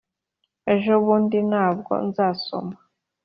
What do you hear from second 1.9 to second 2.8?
nzasoma